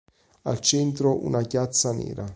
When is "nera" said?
1.93-2.27